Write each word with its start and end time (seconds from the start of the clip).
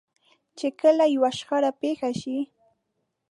چې 0.57 0.67
کله 0.81 1.05
يوه 1.15 1.31
شخړه 1.37 1.71
پېښه 1.81 2.09
شي. 2.21 2.37